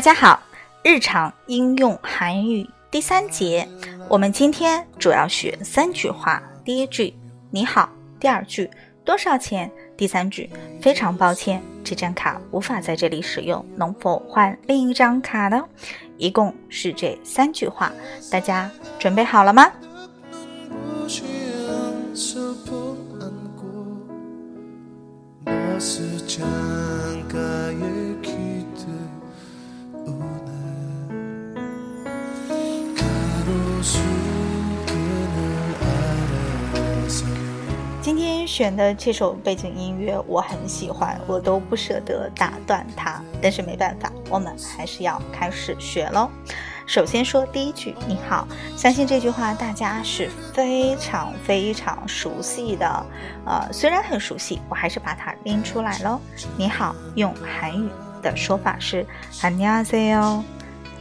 [0.00, 0.40] 大家好，
[0.82, 3.68] 日常应用韩语第三节，
[4.08, 6.42] 我们今天主要学三句话。
[6.64, 7.14] 第一句
[7.50, 7.86] 你好，
[8.18, 8.70] 第二句
[9.04, 9.70] 多少钱？
[9.98, 10.48] 第三句
[10.80, 15.62] 非常抱歉，这张卡无法在这里使用，能否换另一张卡呢？
[16.16, 17.92] 一共是这三句话，
[18.30, 19.70] 大家准备好了吗？
[38.59, 46.27] 选的这首背景音乐我很喜欢，我都不舍得打断它，但是没办法，我们还是要开始学喽。
[46.87, 53.05] 首先说第一句，你好，相信这句话大家是非常非常熟悉的，
[53.45, 56.19] 呃，虽然很熟悉，我还是把它拎出来喽。
[56.57, 57.89] 你好，用韩语
[58.21, 59.05] 的说法是
[59.41, 60.43] 안녕하세 요，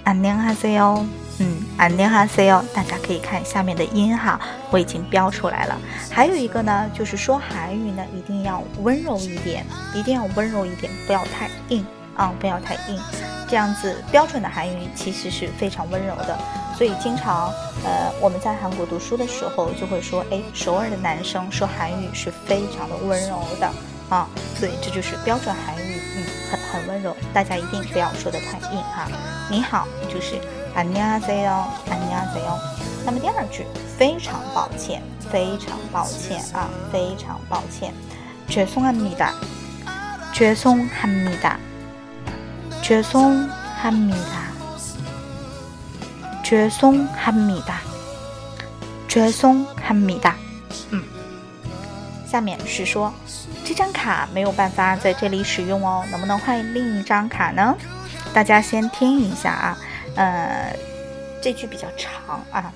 [0.09, 1.07] 안녕하세 요。
[1.41, 4.39] 嗯，안녕하세 요， 大家可以看下面的音哈，
[4.71, 5.77] 我已经标出来了。
[6.11, 11.85] 还有一个呢，就是说韩语呢，一定要温柔一点，一定要温柔一点，不要太硬
[12.15, 13.01] 啊，不要太硬。
[13.49, 16.39] 这样子标准的韩语其实是非常温柔的。
[16.77, 17.53] 所以经常
[17.85, 23.71] 呃，我们在韩国读书的时候就会说，哎，首尔的男生说韩语是非常的温柔的
[24.09, 24.29] 啊。
[24.57, 27.17] 所以这就是标准韩语，嗯，很很温柔。
[27.33, 29.09] 大家一定不要说的太硬哈。
[29.51, 30.41] 你好，就是。
[30.75, 32.59] 안녕하세 요， 안녕하세 요。
[33.07, 33.65] 那么第二句，
[33.97, 37.95] 非常抱歉，非常抱歉啊，非常抱歉。
[38.49, 39.35] 죄송합니 다，
[40.33, 41.59] 죄송합니 다，
[42.83, 44.51] 죄송합니 다，
[46.43, 47.81] 죄송합니 다，
[49.07, 50.35] 죄송합니 다。
[50.91, 51.05] 嗯，
[52.27, 53.15] 下面是说
[53.65, 57.77] 这张卡没有办法在这里使用哦，能不能换另一张卡呢？
[58.33, 59.77] 大家先听一下啊。
[60.17, 60.73] 呃，
[61.43, 62.73] 这句比较长啊。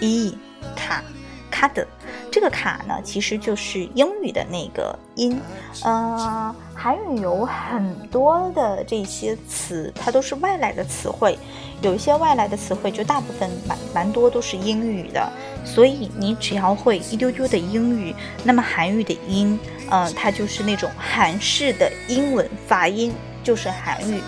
[0.00, 0.38] 一。
[0.82, 1.02] 卡
[1.50, 1.86] 卡的
[2.30, 5.38] 这个卡呢，其实就是英语的那个音。
[5.84, 11.38] 呃，韩语有很多的这些词，它都是外来的词汇。
[11.82, 15.30] 有一些外来的词汇，就大部分蛮蛮多都是英语的。
[15.64, 19.58] 所以你只要会一丢丢的英语，那么韩语的音，
[19.90, 23.12] 嗯，它就是那种韩式的英文发音，
[23.44, 24.22] 就是韩语，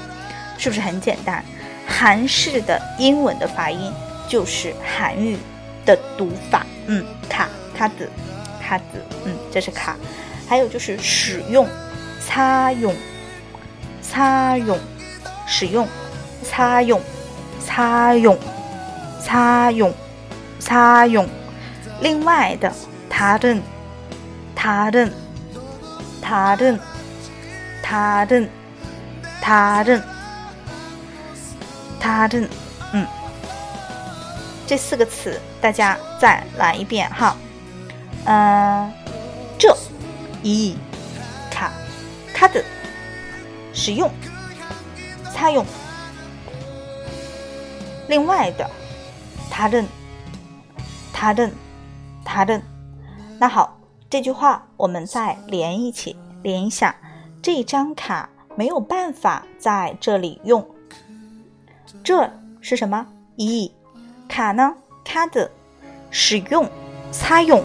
[0.58, 1.42] 是不是很简单？
[1.86, 3.92] 韩式的英文的发音
[4.28, 5.38] 就是韩语。
[5.84, 8.10] 的读法，嗯，卡卡子，
[8.60, 8.84] 卡子，
[9.24, 9.96] 嗯，这是卡。
[10.46, 11.66] 还有就是使用，
[12.20, 12.94] 擦用，
[14.02, 14.78] 擦用，
[15.46, 15.88] 使用，
[16.42, 17.00] 擦用，
[17.64, 18.38] 擦用，
[19.20, 19.94] 擦用，
[20.60, 21.26] 擦用。
[22.00, 22.70] 另外的，
[23.08, 23.62] 他人，
[24.54, 25.10] 他人，
[26.20, 26.78] 他人，
[27.82, 28.48] 他人，
[29.40, 30.02] 他人，
[31.98, 32.48] 他人，
[32.92, 33.06] 嗯。
[34.66, 37.36] 这四个词，大家再来一遍哈。
[38.24, 38.90] 嗯，
[39.58, 39.76] 这，
[40.42, 40.76] 一，
[41.50, 41.70] 卡，
[42.32, 42.64] 卡的，
[43.72, 44.10] 使用，
[45.34, 45.64] 他用。
[48.08, 48.68] 另外的，
[49.50, 49.84] 他的，
[51.12, 51.50] 他的，
[52.24, 52.60] 他的。
[53.38, 53.78] 那好，
[54.08, 56.94] 这句话我们再连一起，连一下。
[57.42, 60.66] 这张卡没有办法在这里用。
[62.02, 62.30] 这
[62.62, 63.06] 是什么？
[63.36, 63.70] 一。
[64.27, 64.75] 卡呢？
[65.03, 65.49] 卡的
[66.11, 66.69] 使用、
[67.11, 67.63] 擦用。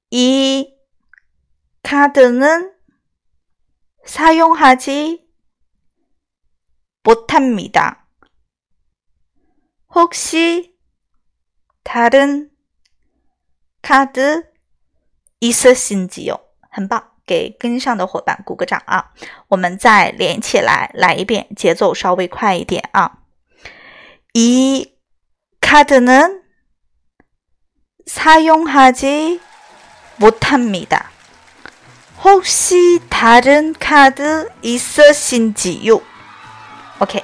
[0.09, 0.73] 이
[1.83, 2.73] 카드는
[4.05, 5.27] 사용하지
[7.03, 8.07] 못합니다.
[9.93, 10.77] 혹시
[11.83, 12.51] 다른
[13.85, 14.45] 카드
[15.39, 16.39] 있으신지요?
[16.69, 19.11] 很棒，给跟上的伙伴鼓个掌啊！
[19.47, 23.19] 我们再连起来，来一遍，节奏稍微快一点啊！
[24.33, 24.93] 이
[25.59, 26.43] 카드는
[28.05, 29.41] 사용하지
[30.17, 31.09] 못합니다.
[32.23, 36.01] 혹시 다른 카드 있으신지요?
[36.99, 37.23] OK，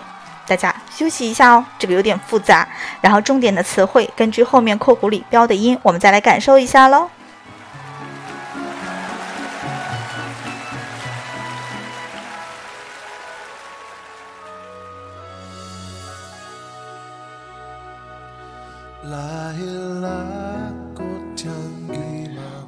[0.52, 2.68] 大家休息一下哦，这个有点复杂。
[3.00, 7.08] 然后重点的词汇根据后面括弧里标的音，我们再来感受一下喽。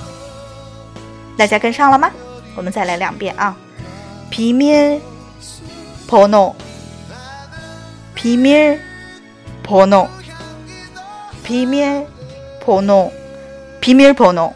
[1.37, 2.11] 大家跟上了吗？
[2.55, 3.55] 我们再来两遍啊。
[4.29, 4.99] 비밀번
[6.09, 6.55] 호，
[8.15, 10.09] 비밀번 호，
[11.45, 13.11] 비밀번 호，
[13.79, 14.53] 비밀번 호。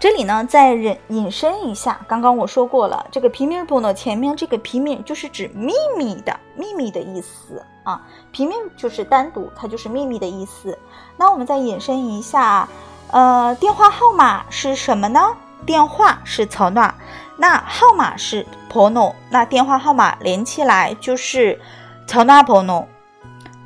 [0.00, 8.00] 这里呢，再引引申一下，刚刚我说过了，这个皮米布呢，前面这个皮米就是指秘密的秘密的意思啊，
[8.32, 10.78] 皮米就是单独，它就是秘密的意思。
[11.18, 12.66] 那我们再引申一下，
[13.10, 15.36] 呃，电话号码是什么呢？
[15.66, 16.94] 电话是曹娜，
[17.36, 21.60] 那号码是 pono，那电话号码连起来就是
[22.06, 22.86] 曹娜 pono，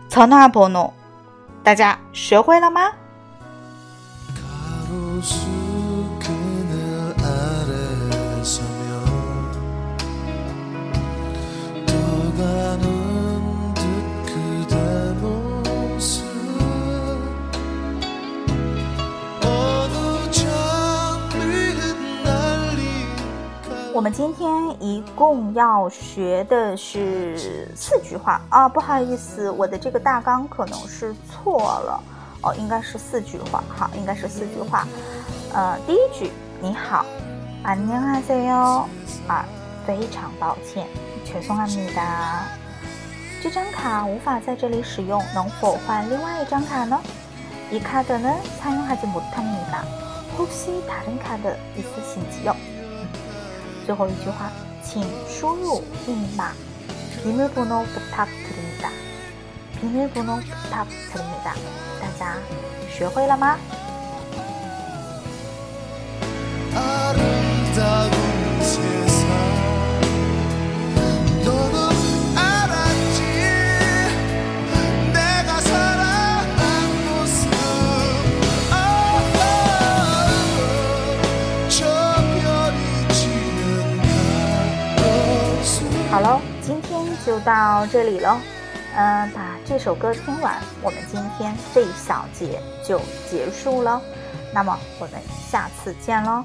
[0.08, 0.90] 曹娜 pono，
[1.62, 2.90] 大家学会了吗？
[23.93, 32.01] 我们今天一共要学的是四句话啊，不好意思，我的这个大纲可能是错了
[32.41, 34.87] 哦，应该是四句话，好，应该是四句话。
[35.53, 37.05] 呃，第一句你好，
[37.63, 38.85] 안녕하세 요，
[39.27, 39.45] 啊，
[39.85, 40.87] 非常抱歉，
[41.25, 42.47] 죄송합니 다。
[43.41, 47.01] 这张卡无法在这里使用，能否换另外一张卡呢？
[47.71, 49.83] 이카드는사용하지못합니 다。
[50.37, 52.55] 혹시다른카드있으신지 요？
[53.85, 54.51] 最后一句话，
[54.83, 56.51] 请输入密码。
[57.21, 58.89] 비밀번호부탁드립니 다。
[59.79, 61.55] 비밀번호부탁드립니 다。
[61.99, 62.37] 大家
[62.89, 63.57] 学会了吗？
[87.84, 88.38] 到这里喽。
[88.96, 92.98] 嗯，把这首歌听完，我们今天这一小节就
[93.30, 94.00] 结束了。
[94.54, 96.44] 那么我们下次见喽。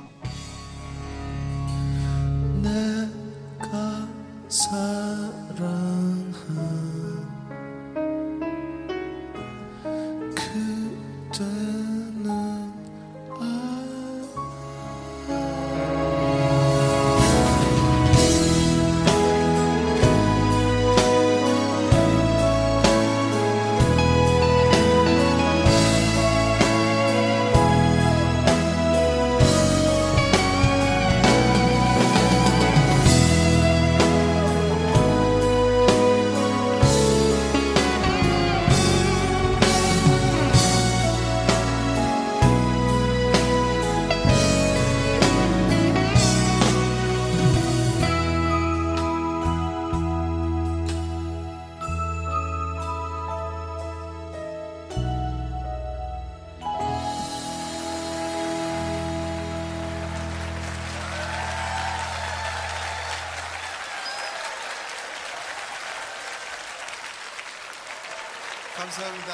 [68.89, 69.33] 감사합니다.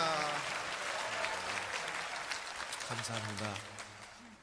[2.90, 3.75] 감사합니다.